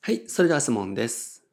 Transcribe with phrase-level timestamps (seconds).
[0.00, 1.44] はい、それでは質問です。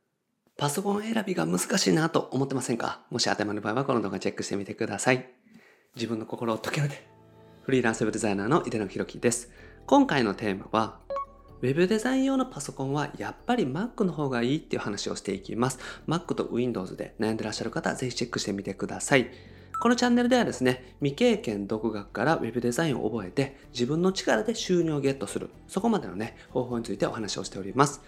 [0.55, 3.02] パソコン選びが難しいなと思ってませんか？
[3.10, 5.29] もし頭の場合はこの動画チェックしてみてください。
[5.96, 7.05] 自分の心を解けるで。
[7.63, 9.52] フリーランスウェブデザイナーの井出野博樹です。
[9.88, 11.00] 今回のテーマは、
[11.62, 15.80] ウェブデザイン用のパソコンはやっぱり Mac の方がいいっていう話をしていきます。
[16.07, 19.32] Mac と Windows で悩んでらっしゃる方、ぜひチェックしてみてください。
[19.82, 28.02] このチャンネルではですね、未経験独学から Web デザインを覚えて自分の力で収入をゲットする、そこまでのね、方法についてお話をしております。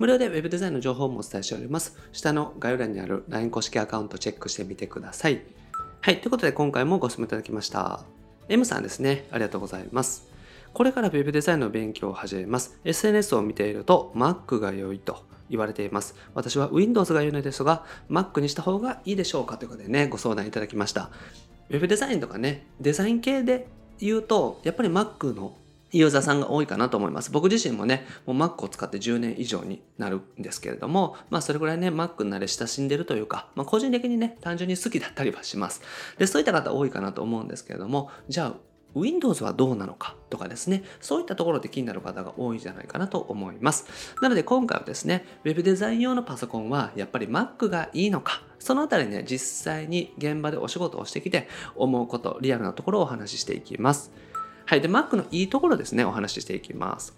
[0.00, 1.94] 無料で Web デザインの情報もお伝えしております。
[2.10, 5.42] 下の概要欄にある LINE 公式アカウントチェックしてみてください。
[6.00, 8.00] はい、ということで今回もご質問いただきました。
[8.48, 10.26] M さんですね、ありがとうございます。
[10.72, 12.80] これから Web デザインの勉強を始めます。
[12.82, 16.14] SNS を見ていると Mac が良いと言われています。
[16.32, 21.10] 私は Windows が良いのですが、Mac にした方がいいでしょうかということでね、ご相談いただきました。
[21.68, 25.52] Web デザインとかね、デザイン系で言うと、やっぱり Mac の
[25.92, 27.30] ユーザーさんが多いかなと思います。
[27.30, 35.82] 僕自身もね、もう Mac を使って10年以上になるんですけれども、まあそれぐらいね、Mac に慣れ親しんでるというか、まあ個人的にね、単純に好きだったりはします。
[36.18, 38.54] で、そういった方多いかなと思うんですけれども、じゃあ、
[38.94, 43.86] Windows はどうなのかとかですね、そういったところで気になる方が多いんじゃないかなと思います。
[44.20, 54.12] なので今回はですね、Web デザイン用のパソコンはやっぱり Mac がいいのか、そのあたりね、実際に現場でお仕事をしてきて思うこと、リアルなところをお話ししていきます。
[54.70, 54.80] はい。
[54.80, 57.12] で、Mac のいいところですね、お話ししていきます。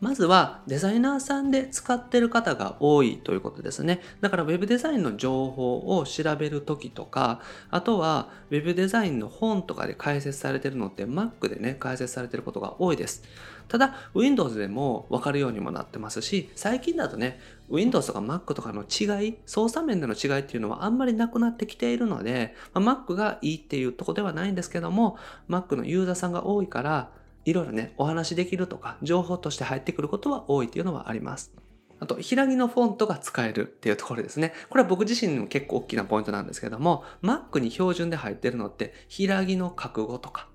[0.00, 4.00] まずはデザイナーさんで使ってる方が多いということですね。
[4.20, 7.40] だから Web デザインの情報を調べるときとか、
[7.72, 13.24] あとは Web デザインの本とかで解説されてるのって Mac でね、解説されてることが多いです。
[13.66, 17.40] ただ Windows でもわかるようにもなってますし、最近だとね、
[17.72, 25.16] Windows とか Mac とかの違い、操作面での違いっていうのはあんまりなくなってきているので、まあ Mac がいいっていうとこではないんですけども、
[25.48, 27.10] Mac のユーザーさんが多いから、
[27.44, 31.52] いろいろね、お話できるとか、情報として入ってくることは多いっていうのはあります。
[31.98, 34.52] あと、平木のフォントが使えるっていうところですね。
[34.68, 40.48] これは僕自身にも結構大きなポイントなんですけども、Mac に標準で入ってるのって、平木の覚悟とか、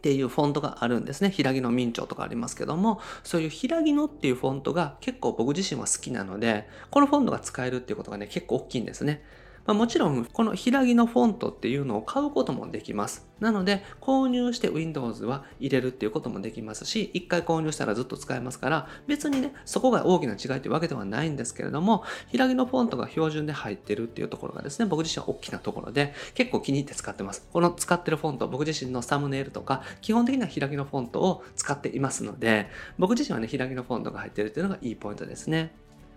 [0.00, 1.28] っていうフォントがあるんですね。
[1.28, 9.22] ひらぎの明朝とかありますけども、そういうひらぎのっていうフォントが結構僕自身は好きなので、このフォントが使えるっていうことがね、結構大きいんですね。
[9.66, 13.28] まあ、もちろん、この平木のフォントっていうのを買うこともできます。
[13.40, 27.46] なので、購入して Windows は入れるっていうこともできますし、一回購入したらずっと使えますから、別にね、そこが大きな違いというわけではないんですけれども、平木のフォントが標準で入ってるっていうところがですね、僕自身は大きなところで、結構気に入って使ってます。
[27.52, 32.68] この使ってるフォント、僕自身のサムネイルとか、基本的には平木のフォントを使っていますので、
[32.98, 35.72] 僕自身はね、平木のフォントが入ってるっていうのがいいポイントですね。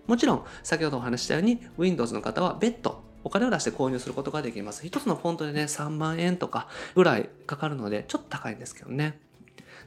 [0.07, 4.85] もちろん、先ほどお話したように、Windows の方は別途お金を出して購入することができます。
[4.85, 9.19] 一つのフォントでね、3万円とかぐらいかかるので、ちょっと高いんですけどね。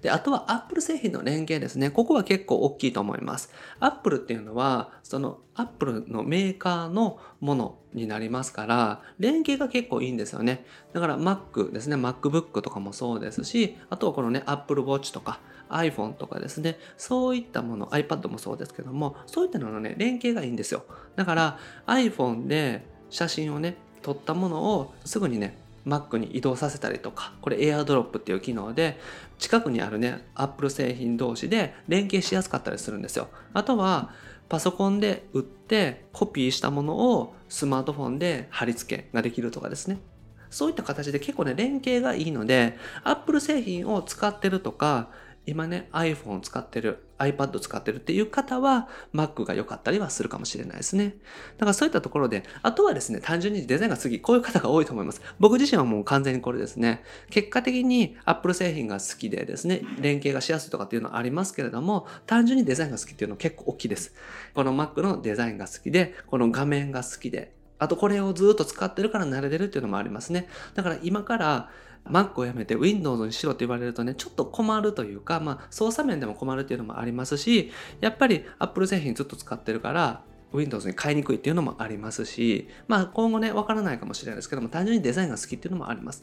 [0.03, 1.91] で、あとは Apple 製品の連携ですね。
[1.91, 3.51] ここは結構大きいと思います。
[3.81, 10.65] Apple っていうのは、その Apple のメーカーのものになりますから、連携が結構いいんですよね。
[10.93, 20.85] だから Mac ですね、MacBook とかもそうですし、あとはこのね、Apple Watch とか iPhone とかですね、そういったもの、iPad もそうですけども、そういったののね、連携がいいんですよ。
[21.17, 25.57] だから iPhone で写真をね撮ったものをすぐにね
[25.87, 28.99] Mac に移動させたりとかこれ AirDrop っていう機能で
[29.39, 33.29] 近くにあるね Apple 製品同士で連携しやすかったりするんですよ。
[33.53, 34.11] あとは
[34.49, 39.99] パソコンで売ってコピーしたものをスマートフォンで貼り付けができるとかですね。
[40.51, 45.09] そういった形で結構ね連携がいいので Apple 製品を使ってるとか
[45.47, 51.17] 今ね iPhone を使ってる iPad 使ってるっていう方は Mac が良かったりはするかもしれないですね。
[51.57, 55.21] だからそういったところで、あとはですね、単純にデザインが好き、こういう方が多いと思います。
[55.39, 57.03] 僕自身はもう完全にこれですね。
[57.31, 64.15] 結果的に Apple 製品が好きでですね、連携がしやすいとかっていうのはありますけれども、単純にデザインが好きっていうのは結構大きいです。
[64.55, 70.49] この Mac のデザインが好きで、この画面が好きで、あとこれをずっと使ってるから慣れてるっていうのもありますね。
[70.75, 71.71] だから今から
[72.11, 80.23] Mac をやめて Windows にしろって言われるとね、ちょっと困るというか、まあ操作面でも困るっていうのもありますし、やっぱり Apple 製品ずっと使ってるから、
[80.53, 86.23] Windows に買いにくいっていうのもありますし、まあ今後ね、わからないかもしれないですけども、単純にデザインが好きっていうのもあります。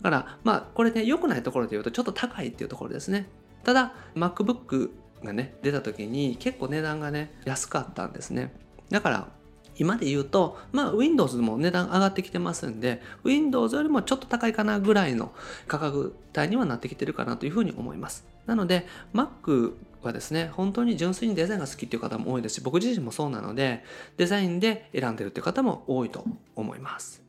[0.00, 3.28] だから、まあこれね、良くないところで言うとちょっと高いっていうところですね。
[3.64, 4.90] ただ、MacBook
[5.22, 8.52] がね、出た時に結構値段がね、安かったんですね。
[8.90, 9.28] だから、
[9.78, 15.32] 今で言うと、まあ Windows も値段上がってきてますんで、Windows よりもちょっと高いかなぐらいの
[15.66, 18.26] 価格帯にはなってきてるかなというふうに思います。
[18.46, 19.72] なので、Mac
[20.02, 23.84] はですね、本当に純粋にデザインが好きっていう方も多いですし、僕自身もそうなので、
[24.16, 26.24] デザインで選んでるっていう方も多いと
[26.56, 27.22] 思います。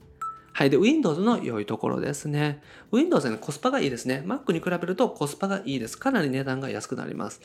[0.53, 0.69] はい。
[0.69, 2.61] で、Windows の良いところですね。
[2.91, 4.23] Windows は、ね、コスパがいいですね。
[4.25, 5.97] Mac に比べるとコスパがいいです。
[5.97, 7.41] かなり値段が安くなります。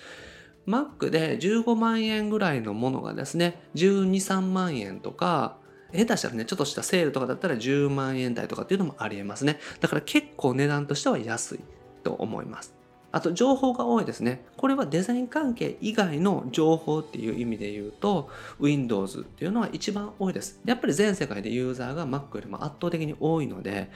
[0.66, 5.56] Mac で15万円ぐらいのものがですね、12、3万円とか、
[5.92, 9.60] 下手したらね、ちょっとしたセールとかだったら10万円台とかっていうのもありえますね。
[9.80, 11.60] だから結構値段としては安い
[12.02, 12.74] と思います。
[13.14, 14.44] あと情報が多いですね。
[14.56, 18.28] これはデザイン関係以外の情報っていう意味で言うと
[18.58, 20.60] Windows っていうのは一番多いです。
[20.64, 23.88] やっぱり全世界でユーザーが Mac よりも圧倒的に多いので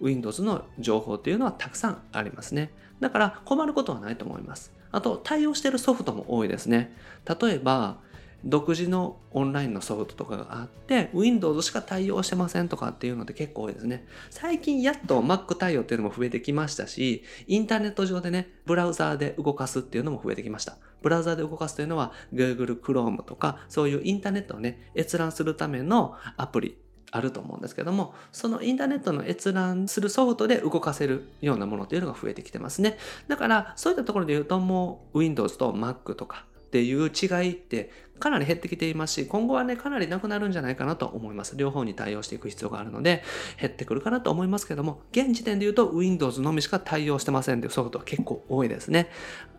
[0.00, 2.70] Windows の情報っていうのはたくさんありますね。
[2.98, 4.72] だから困ることはないと思います。
[4.90, 6.96] あと対応してるソフトも多いですね。
[7.26, 7.98] 例えば
[8.44, 14.06] 独自のオンラインのソフトとかがあって Windows しか対応してませんとかっていうのって結構多いですね。
[14.30, 20.76] 最近やっと Mac 対応っていうのも増えてきましたし、インターネット上でね、ブラウザーで動かすっていうのも増えてきました。
[21.02, 26.78] ブラウザーで動かすというのは Google Chrome とかそういうインターネットをね、閲覧するためのアプリ
[27.12, 32.96] あると思うんですけども、そのインターネットの閲覧するソフトで動かせるようなものっていうのが増えてきてますね。
[33.28, 41.54] だから、そういったところで言うと、もう Windows と Mac とかっていう違いってかなり減ってきていますし、今後はね、かなりなくなるんじゃないかなと思います。
[41.56, 43.22] 両方に対応していく必要があるので、
[43.60, 49.10] 減ってくるかなと思いますけども、現時点で言うと Windows のみしか対応してませんというソフトは結構多いですね。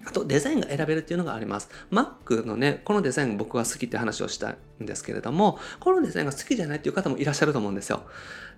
[0.06, 1.70] あと、デザインが選べるっていうのがあります。
[1.92, 8.04] Mac のね、このデザイン僕は好きって話をしたんですけれども、このデザインが好きじゃないっていう方もいらっしゃると思うんですよ。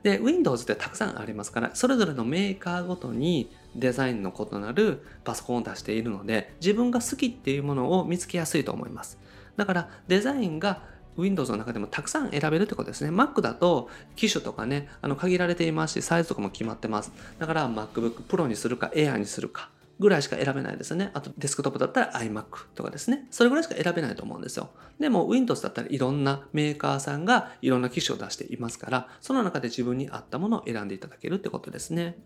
[0.04, 9.20] で、Windows ってたくさんありますから、それぞれのメーカーごとにデザインの異なるパソコンを出しているので、自分が好きっていうものを見つけやすいと思います。
[9.58, 10.82] だからデザインが
[11.18, 13.10] Windows の中でもたくさん選べるってことですね。
[13.10, 17.12] Mac だと機種とかね、あの限られていますし、サイズとかも決まってます。
[17.40, 21.12] だから MacBook Pro にするか Air にするかぐらいしか選べないですね。
[21.14, 23.28] あとデスクトップだったら iMac とかですね。
[23.32, 24.70] それぐらいしか選べないと思うんですよ。
[25.00, 32.18] でも Windows だったらいろんなメーカーさんがいろんな機種を出していますから、その中で自分に合ったものを選んでいただけるってことですね。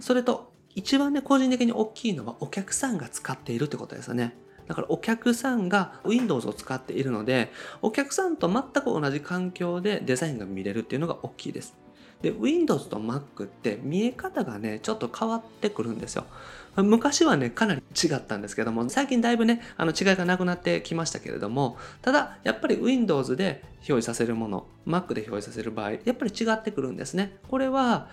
[0.00, 4.36] それと、一番ね、個人的に大きいのはお客さんが使っているってことですよね。
[4.68, 7.50] だからお客さんが Windows を使っているので、
[7.82, 11.74] お客さんと全く同じ環境でデザインが見れるっていうのが大きいです。
[12.22, 16.26] で、Windows と Mac って見え方がね、ちょっと変わってくるんですよ。
[16.76, 27.38] 昔はね、かなり違ったんですけども、最近だいぶね、あの違いがなくなってきましたけれども、ただ、やっぱり Windows で表示させるもの、Mac で表示させる場合、やっぱり違ってくるんですね。
[27.48, 28.08] これは、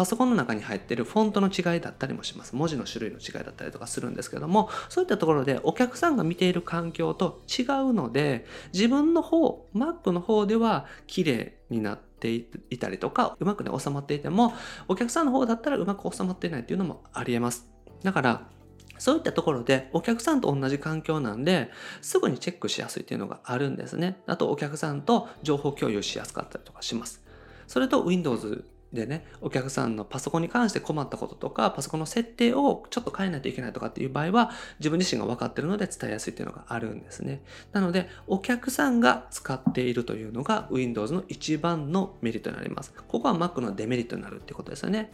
[0.00, 2.56] パソコンの中に入っているフォントの違いだったりもします。
[2.56, 14.54] 文字の種類の違いだったりとかするんですけども、そういったところでお客さんが見ている環境と違うので、自分の方、Mac の方では綺麗になっていたりとか、うまくね、収まっていても、
[14.88, 17.68] お客さんの方だったらうまく収まっていないっていうのもありえます。
[18.02, 18.48] だから、
[18.96, 21.70] そういったところでお客さんと同じ環境なんで、
[22.00, 24.22] すぐにチェックしやすいっていうのがあるんですね。
[24.26, 27.22] あとお客さんと情報共有しやすかったりとかします。
[27.66, 34.50] それと Windows でね、お客さんのパソコンに関して困ったこととか、パソコンの設定をちょっと変えないといけないとかっていう場合は、
[34.80, 37.42] 自分自身が分かってるので伝えやすいっていうのがあるんですね。
[37.72, 42.92] なので、お客さんが使っているというのが Windows の一番のメリットになります。
[43.06, 45.12] ここは Mac のデメリットになるってことですよね。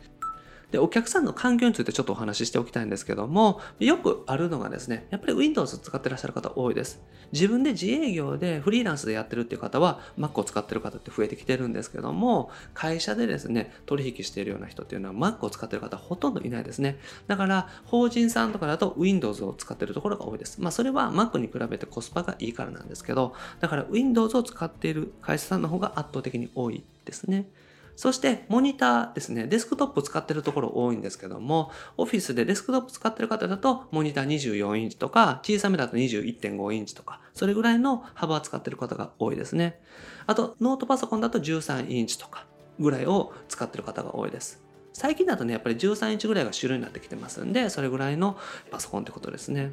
[0.73, 7.01] で、お客さんの環境についてちょっとお話ししておきたいんですけども、よくあるのがですね、やっぱり Windows 使ってらっしゃる方多いです。
[7.33, 16.99] 自分で自営業でフリーランスでやってるっていう方は Mac を使ってる方って増えてきてるんですけども、会社でですね、取引しているような人っていうのは Mac を使ってる方ほとんどいないですね。
[17.27, 20.61] だから、法人さんとかだと Windows を使ってるところが多いです。
[20.61, 27.49] まあ、それは Mac に比べてコスパがいいからなんですけど、だから Windows を使っている会社さんの方が圧倒的に多いですね。
[27.97, 29.47] そしてモニターですね。
[29.47, 39.81] デスクトップ使ってるところ多いんですけども、オフィスでデスクトップ使ってる方だと、モニター24インチとか、小さめだと21.5インチとか、それぐらいの幅を使ってる方が多いですね。
[40.27, 42.47] あと、ノートパソコンだと13インチとか
[42.79, 44.63] ぐらいを使ってる方が多いです。
[44.93, 48.37] 最近だとね、やっぱり13インチぐらいが主流になってきてますんで、それぐらいの
[48.71, 49.73] パソコンってことですね。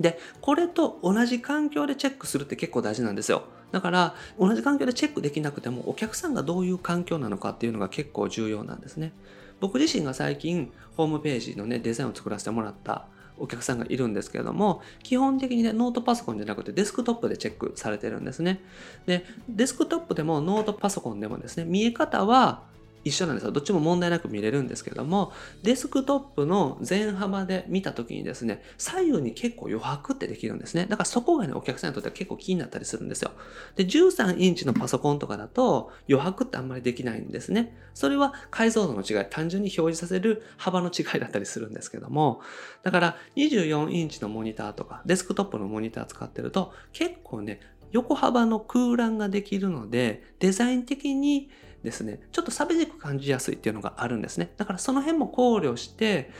[0.00, 3.44] で、これと同じ環境でチェックするって結構大事なんですよ。
[3.72, 9.12] だから、同じ環境でチェックできなくても、お客さんがどういう環境なのかっていうのが結構重要なんですね。
[9.60, 13.06] 僕自身が最近、ホームページのね、デザインを作らせてもらった
[13.38, 18.60] お客さんがいるんですけれども、基本的にね、ノートパソコンじゃなくてデスクトップでチェックされてるんですね。
[19.06, 22.62] で、デスクトップでもノートパソコンでもですね、見え方は
[23.04, 23.52] 一緒なんですよ。
[23.52, 25.32] どっちも問題なく見れるんですけども、
[25.62, 30.86] デスクトップの前幅で見た時にですね、左右に結構余白ってできるんですね。
[30.88, 33.32] だからそこがね、お客さんにとっては結構気になったりするんですよ。
[33.76, 37.76] で、13インチのパソコンとかだと余白ってあんまりできないんですね。
[37.94, 42.40] それは解像度の違い、単純に表示させる幅の違いだったりするんですけども、
[42.82, 47.60] だから24インチのモニターとか、デスクトップのモニター使ってると結構ね、
[47.92, 51.50] 横幅の空欄ができるので、デザイン的に
[51.82, 54.52] ですね、ちょっと寂しく感じやすいっていうのがあるんですね。
[54.56, 56.30] だからその辺も考慮して、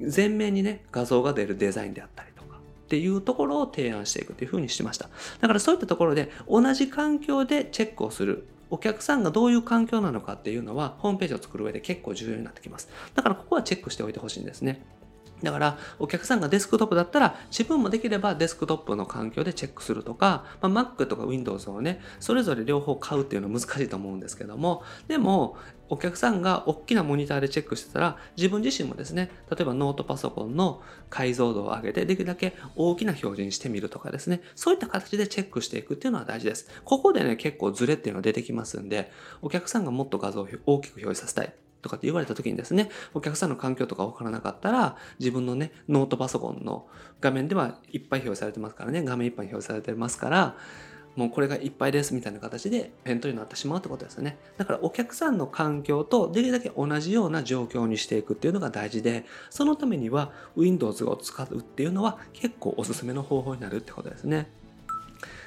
[0.00, 5.08] 前面にね、画像が出るデザインであったりとか、っていうところを提案していくというふうにしました。
[5.40, 8.46] だからそういったところで同じ環境でチェックをする。
[8.70, 12.90] お客さんがどういう環境なのかっていうのはホームページを作る上で結構重要になってきます。
[13.14, 14.84] だからここはチェックしておいてほしいんですね。
[15.42, 25.56] だから、お客さんがデスクトップだったら、自分もできればデスクトップの環境でチェックするとか、まあ、Mac とか Windows をね、それぞれ両方買うっていうのは難しいと思うんですけども、でも、
[25.90, 36.68] お客さんが大きなモニターでチェックしてたら、自分自身もですね、例えばノートパソコンの解像度を上げて、できるだけ大きな表示にしてみるとかですね、そういった形でチェックしていくっていうのは大事です。
[36.84, 41.54] ここでね、結構ズレっていうのが出てきますんで、お客さんがもっと画像を大きく表示させたい。
[41.82, 46.86] とかって言われた時にですね、お客さんの環境とかわからなかったら、自分のね、ノートパソコンの
[47.20, 50.56] 画面ではいっぱい表示されてますからね、画面いっぱい表示されてますから、
[51.16, 54.38] もうこれがいっぱいですみたいな形で返答になってしまうってことですよね。
[54.56, 64.48] だからお客さんの環境とできるだけ同じような状況にしていくっていうのが大事で、そのためには Windows を使うっていうのは結構おすすめの方法になるってことですね。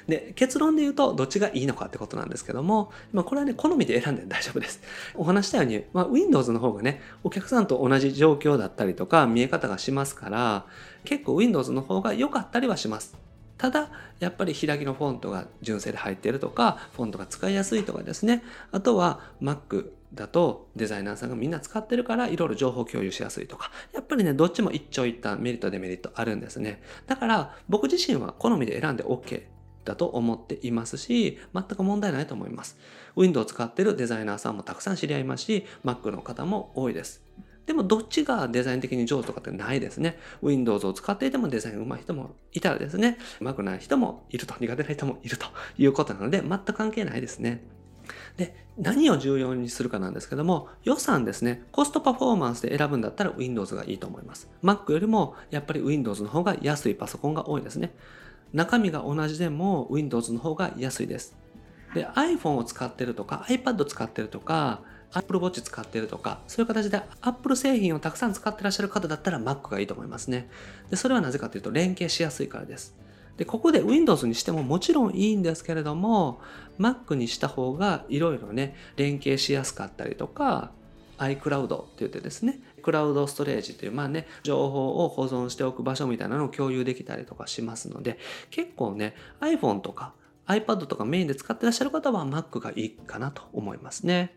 [0.08, 4.80] で、結論で言うと、どっちがいいのかってことなんですけども、まあ、これはね、好みで選んで 大丈夫です。
[5.14, 10.66] お話したように、まあ、Windows の方がね、お客さんと同じ状況だったりとか、見え方がしますから、
[11.04, 13.16] 結構 Windows の方が良かったりはします。
[13.58, 18.42] ただ、やっぱり開きのフォントが純正で入ってるとか、フォントが使いやすいとかですね。
[18.72, 26.82] あとは Mac だとデザイナーさんがみんな使ってるからいろいろ情報共有しやすいとか、やっぱりね、どっちも一長一短メリットデメリットあるんですね。
[27.06, 29.42] だから僕自身は好みで選んで OK
[29.84, 32.78] だと思っていますし、全く問題ないと思います。
[33.16, 37.22] Windows を使ってるデザイナーさんもたくさん知り合いますし、Mac の方も多いです。
[37.66, 40.18] でもどっちがデザイン的に上手とかってないですね。
[40.42, 45.46] Windows を使っていてもデザイン上手い人もいたらですね、上手くない人もいると、苦手な人もいると
[45.78, 47.62] いうことなので、全く関係ないですね。
[48.36, 54.48] で、何を重要にするかなんですけども、予算ですね、コストパフォーマンスで選ぶんだったら Windows がいいと思います。
[54.62, 57.94] Mac よりもやっぱり Windows の方が安いパソコンが多いですね。
[58.52, 61.36] 中身が同じでも Windows の方が安いです。
[61.94, 64.80] で、iPhone を使ってるとか iPad 使ってるとか
[65.14, 70.48] Apple Watch 使ってるとか、そういう形で Apple 製品をたくさん使ってらっしゃる方だったら Mac がいいと思いますね。
[70.90, 72.96] で、それはなぜかというと連携しやすいからです。
[73.36, 76.40] で、ここで Windows にしてももちろんいいんですけれども、
[76.78, 80.70] Mac にした方がいろいろね、連携しやすかったりとか、
[81.18, 88.18] iCloud って言ってですね、クラウドストレージという、まあね、情報を保存しておく場所みたいなのを共有できたりとかしますので、
[88.50, 90.12] 結構ね、iPhone とか
[90.46, 94.36] iPad とかメインで使ってらっしゃる方は Mac がいいかなと思いますね。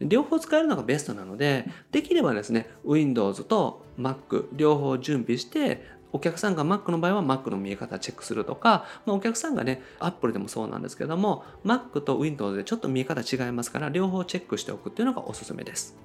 [0.00, 15.96] 両方使えるのがベストなので、できればですね、Windows と Mac 両方準備して、お客さんが Mac の場合は Mac の見え方チェックするとか、まあ、お客さんがね、Apple でもそうなんですけども、Mac と Windows でちょっと見え方違いますから、両方チェックしておくっていうのがおすすめです。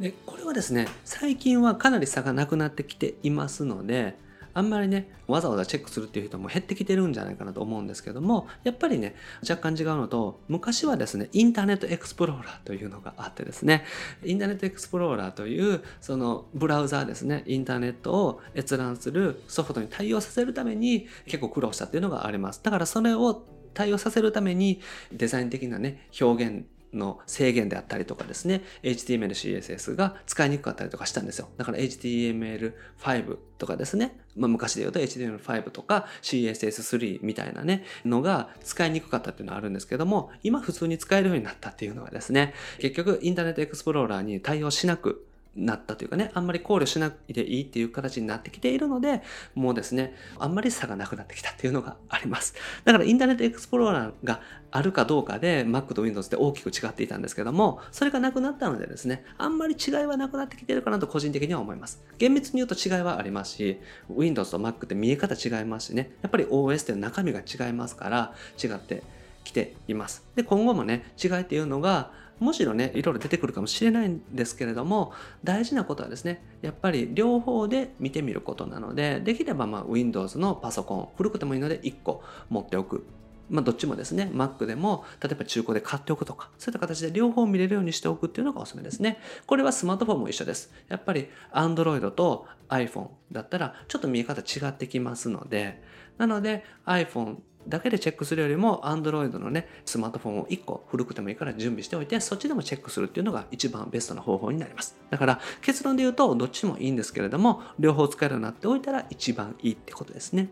[0.00, 4.16] で、これはですね、最近はかなり差がなくなってきていますので、
[4.54, 9.14] あんまりね、わざわざチェックするっていう人も減ってきてるんじゃないかなと思うんですけども、やっぱりね、
[9.48, 13.84] 若干違うのと、昔はですね、インターネットエクスプローラーというのがあってですね、
[14.24, 22.60] インターネットエクスプローラーという、そのブラウザーですね、インターネットを閲覧するソフトに対応させるために結構苦労したっていうのがあります。
[22.62, 24.80] だからそれを対応させるために
[25.12, 31.48] デザイン的なね、表現の制限であったりとかですね、HTML、CSS が使いにくかったりとかしたんですよ。
[31.56, 45.26] だから HTML5 とかですね、まあ、昔で言うと HTML5 とか CSS3 みたいなね、のが使いにくかったっていうのはあるんですけども、今普通に使えるようになったっていうのはですね、結局インターネットエクスプローラーに対応しなく
[45.56, 49.22] なったというかね、あんまり考慮しないでいいっていう形になってきているので、
[49.54, 52.54] もうですね、あんまり差がなくなってきたっていうのがあります。
[52.84, 54.40] だからインターネットエクスプローラーが
[54.70, 62.02] あるかどうかで Mac と Windows って大きく違っていたんですけども、それがなくなったのでですね、あんまり違いはなくなってきてるかなと個人的には思います。
[62.18, 69.02] 厳密に言うと違いはありますし、Windows と Mac って見え方違いますしね、やっぱり OS って中身が違いますから、違って
[69.42, 70.24] きています。
[70.36, 75.12] で、今後もね、違いっていうのが、むしろね、いろいろ出てくるかもしれないんですけれども、
[75.44, 83.04] 大事なことはですね、やっぱり両方で見てみることなので、できればま Windows のパソコン、古くてもいいので1個持っておく。
[83.50, 89.18] まあどっちもですね、Mac でも、例えば中古で買っておくとか、そういった形で両方見れるようにしておくっていうのがおすすめですね。
[89.46, 90.72] これはスマートフォンも一緒です。
[90.88, 95.82] やっぱり Android と iPhone だったらちょっと見え方違ってきますので、
[96.16, 97.38] なので iPhone
[97.68, 110.48] だけでチェックするよりも Android のねスマートフォンを1個古くてもいいから準備しておいてそっちでもチェックするっていうのが一番ベストな方法になりますだから結論で言うとどっちもいいんですけれども両方使えるようになっておいたら一番いいってことですね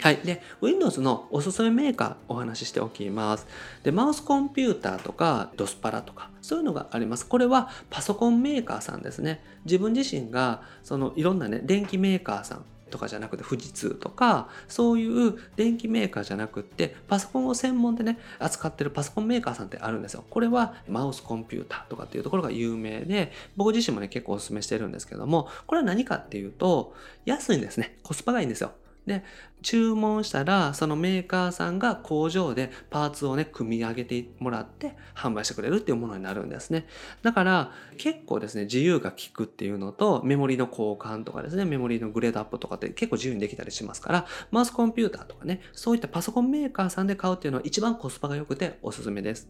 [0.00, 0.16] はい。
[0.18, 3.46] で、Windows のおすすめメーカーお話ししておきます。
[3.84, 7.26] で、マウスコンピューターとかドスパラとかそういうのがあります。
[7.26, 9.42] これはパソコンメーカーさんですね。
[9.64, 20.24] 自分自身がそのいろんなね、電気メーカーさんとかじゃなくて富士通とかそういう電機メーカーじゃなくってパソコンを専門でね扱ってるパソコンメーカーさんってあるんですよ。
[20.28, 27.98] これはマウスコンピューターとかっていうところが有名で僕自身もね結構おすすめしてるんですけどもこれは何かっていうと安いんですね。
[28.02, 28.72] コスパがいいんですよ。
[29.06, 29.22] で、
[29.64, 36.86] 注文したら、そのメーカーさんが工場でパーツをね、組み上げてもらって販売してくれるっていうものになるんですね。
[37.22, 49.48] だから、結構ですね、自由が利くっていうのと、メモリの交換とかですね、メモリのグレードアップとかって結構自由にできたりしますから、マウスコンピューターとかね、そういったパソコンメーカーさんで買うっていうのは一番コスパが良くておすすめです。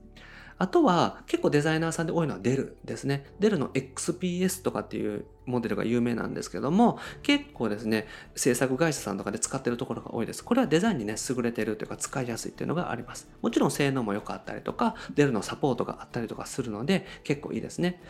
[0.58, 3.26] あとは結構デザイナーさんで多いのはデルですね。
[3.40, 8.06] デルの XPS とかっていうモデルが有名なんですけども、結構ですね、
[8.36, 10.44] 制作会社さんとかで使ってるところが多いです。
[10.44, 13.28] これはデザインにね、優れてるというか使いやすいっていうのがあります。
[13.42, 18.00] もちろん性能も良かったりとか、デルのサポートがあったりとかするので、結構いいですね。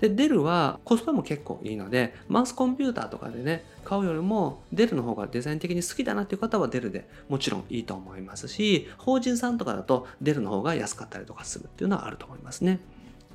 [0.00, 12.80] で、デルはコスパも結構いいので、マウスコンピューターとかでね、買うよりも、デルの方がデザイン的に好きだなっていう方はデルでもちろんいいと思いますし、法人さんとかだとデルの方が安かったりとかするっていうのはあると思いますね。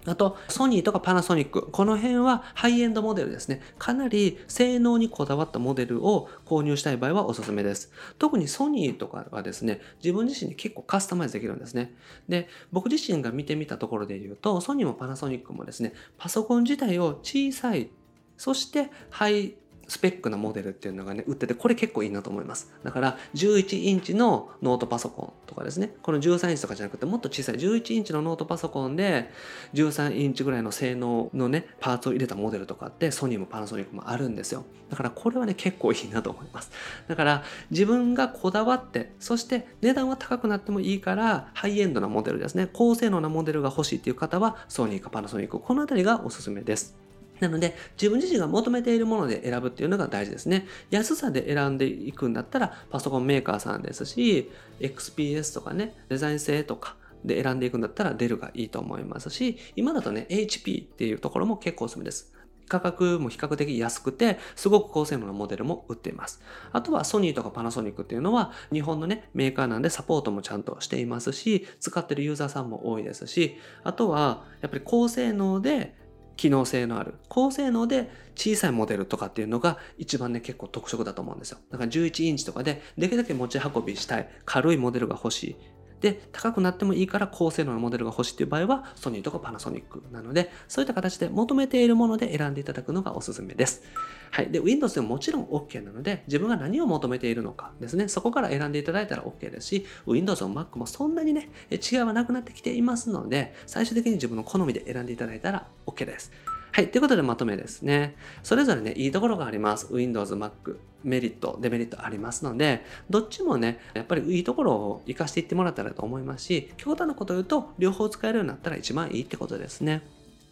[0.08, 1.70] あと、ソニーとかパナソニック。
[1.70, 3.62] この辺はハイエンドモデルですね。
[3.78, 7.92] かなり性能にこだわったモデルを購入したい場合はおすすめです。
[8.18, 11.94] 特にソニーとかはですね、自分自身に結構カスタマイズできるんですね。
[12.30, 17.90] で、僕自身が見てみたところで言うと、ソニーもパナソニックもですね、パソコン自体を小さい、
[18.38, 19.56] そしてハイ
[19.88, 22.74] スペックなモデルっていうのがね、売ってて、これ結構いいなと思います。
[22.84, 29.30] だから、11インチのノートパソコンとかですね、この13インチとかじゃなくて、もっと小さい11インチのノートパソコンで、
[29.74, 34.66] 13インチぐらいの性能のね、パーツを入れたモデルとかって、ソニーもパナソニックもあるんですよ。
[34.90, 36.72] だからこれはね、結構いいなと思います。
[37.08, 47.07] だから、自分がこだわって、そして値段は高くなってもいいから、ハイエンドなモデルですね、高性能なモデルが欲しいっていう方は、ソニーかパナソニック、このあたりがおすすめです。
[47.40, 50.68] なので、自分自身が求めているもので選ぶっていうのが大事ですね。
[50.90, 62.34] 安さで選んでいくんだったら、パソコンメーカーさんですし、XPS とかね、デザイン性とかで選んでいくんだったら、デルがいいと思いますし、今だとね、HP っていうところも結構おすすめです。
[62.68, 66.42] 価格も比較的安くて、すごく高性能なモデルも売っています。
[66.72, 75.96] あとはソニーとかパナソニックっていうのは、日本のね、メーカーなんでサポートもちゃんとしていますし、使ってるユーザーさんも多いですし、あとは、やっぱり高性能で
[76.38, 81.58] 機能性のある、高性能で小さいモデルとかっていうのが一番ね、結構特色だと思うんですよ。
[81.72, 85.56] だから11インチとかで、できるだけ持ち運びしたい、軽いモデルが欲しい。
[86.02, 93.84] で、高くなってもいいから高性能なモデルが欲しいっていう場合は、ソニーとかパナソニックなので、そういった形で求めているもので選んでいただくのがおすすめです。
[94.32, 94.52] はい。
[94.52, 106.32] で、Windows でももちろん OK なので、自分が何を求めているのかですね、そこから選んでいただいたら OK ですし、Windows も Mac もそんなにね、違いはなくなってきていますので、最終的に自分の好みで選んでいただいたら OK です。
[106.72, 106.92] はい。
[106.92, 108.16] ということでまとめですね。
[108.44, 109.88] それぞれね、いいところがあります。
[109.92, 120.02] Windows、Mac、メリット、デメリットありますので、どっちもね、やっぱりいいところを活かしていってもらったらと思いますし、極端なことを言うと、両方使えるようになったら一番いいってことですね。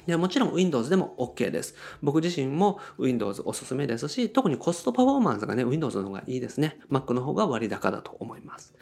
[0.06, 1.76] でもちろん Windows でも OK です。
[2.02, 6.80] 僕自身も Windows おすすめですし、特にコストパフォーマンスがね、Windows の方がいいですね。
[6.92, 8.74] Mac の方が割高だと思います。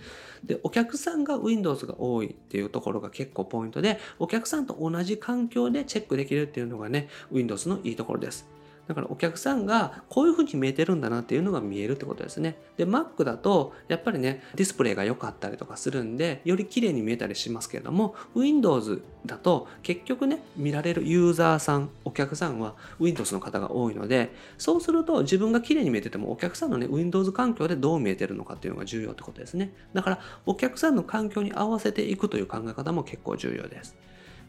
[0.43, 8.45] で、お客さんが Windows が多いっていうところが結構ポイントで、お客さんと同じ環境でチェックできるっていうのがね、Windows のいいところです。
[8.87, 12.57] だからお客さんがこういう風に見えてるんだなっていうのが見えるってことですね。
[12.75, 29.73] で、Mac だとやっぱりね、ディスプレイが良かったりとかするんで、より綺麗に見えたりしますけれども、Windows だと結局ね、見られるユーザーさん、お客さんは Windows の方が多いので、そうすると自分が綺麗に見えててもお客さんのね、Windows 環境でどう見えてるのかっていうのが重要ってことですね。
[29.93, 33.95] だからお客さんの環境に合わせていくという考え方も結構重要です。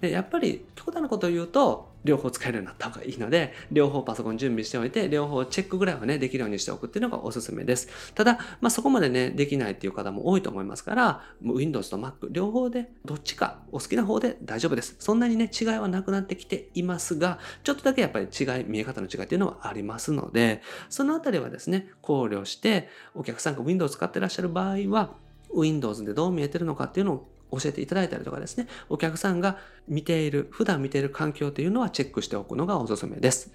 [0.04, 7.88] でやっぱり極端なことを言うと両方使えるようになった方がいいので両方パソコン準備しておいて両方チェックぐらいはねできるようにしておくっていうのがおすすめです。
[8.14, 14.96] ただ、まあ、そこまでねできないっていう方も多いと思いますから Windows と Mac 両方でどっちかお好きな方で大丈夫です。
[14.98, 25.14] そんなにね違いはなくなってきていますがちょっとだけやっぱり違い見え方の違いっていうのはありますのでそのあたりはですね考慮してお客さんが Windows 使ってらっしゃる場合は
[25.54, 33.52] Windows でどう見えてるのかっていうのを教えていただいたりとかですね、お客さんが見ている、普段見ている環境というのはチェックしておくのがおすすめです。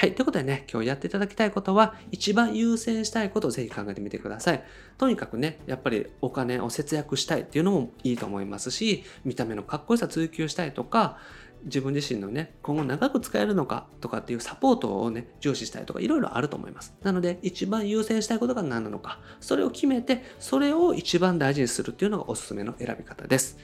[0.00, 0.14] はい。
[0.14, 4.64] ということでね、今日やっていただきたいことは、一番優先したいことをぜひ考えてみてください。
[4.96, 11.18] とにかくね、やっぱりお金を節約したいっていうのもいいと思いますし、見た目のかっこよさ追求したいとか、
[11.64, 16.94] 自分自身のね、今後長く使えるのかとかっていうサポートをね、重視したいとかいろいろあると思います。
[17.02, 23.58] なので、一番優先したいことが何なのか、それを決めて、それを一番大事にするっていうのがおすすめの選び方です。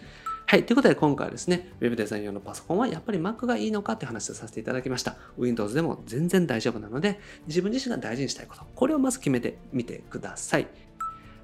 [0.49, 0.65] はい。
[0.65, 5.17] ということで今回はですね、Web デザイン用のパソコンはやっぱり Mac がいいのかって話をさせていただきました。
[5.37, 10.69] Windows でも全然大丈夫なので、自分自身が大事にしたいこと、これをまず決めてみてください。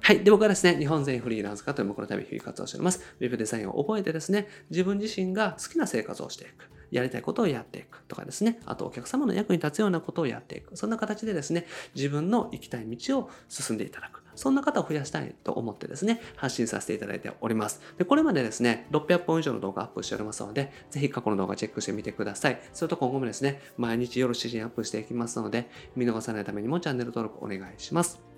[0.05, 0.21] はい。
[0.21, 3.15] で、僕はですね、日本全員フリーランス化という目のため日々活動しております。
[3.21, 6.69] Web デザインを覚えてですね、自分自身が好きな生活をしていく。
[6.91, 8.59] やりたいことをやっていくとかですね。
[8.65, 10.75] あとお客様の役に立つようなことをやっていく。
[10.75, 14.21] そんな形でですね、自分の行きたい道を進んでいただく。
[14.35, 17.81] そんな方を増やしたいと思ってですね、発信させていただいております。
[17.97, 22.59] で、これまでですね、600本以上の動画アップしておりますので、ぜひ過去の動画チェックしてみてください。
[22.73, 28.32] それと今後もですね、毎日夜7時にアップしていきますので、見逃さないためにもチャンネル登録お願いします。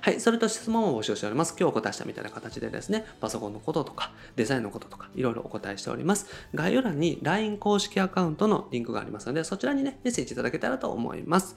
[0.00, 1.54] はい、それと質問を募集しております。
[1.58, 6.26] 今日お答えしたみたいな形でですね、パソコンのこととか、デザインのこととか、いろいろお答えしております。
[6.54, 11.56] 概要欄に LINE 公式アカウントのリンクがありますので、そちらにね、メッセージいただけたらと思います。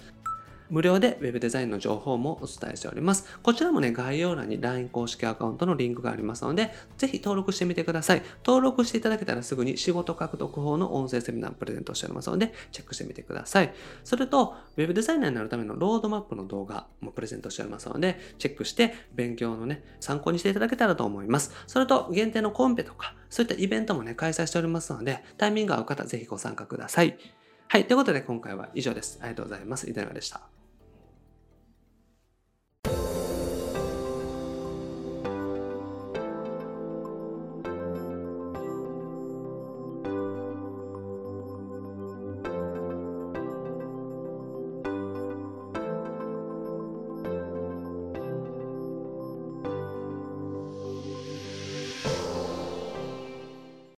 [0.71, 3.27] 無料で Web デザインの情報もお伝えしております。
[3.43, 8.23] こちらもね、概要欄に LINE 公式アカウントのリンクがありますので、ぜひ登録してみてください。
[8.45, 13.73] 登録していただけたらすぐに仕事獲得法の音声セミナープレゼントしておりますので、チェックしてみてください。
[14.05, 21.51] それと、Web デザイナーになるためのロードマップの動画もプレゼントしておりますので、チェックして勉強のね、参考にしていただけたらと思います。
[21.67, 27.17] それと、限定のコンペとか、そういったイベントもね、開催しておりますので、タイミングが合う方、ぜひご参加ください。
[27.67, 27.85] はい。
[27.85, 29.19] ということで今回は以上です。
[29.21, 29.89] ありがとうございます。
[29.89, 30.60] いたでした。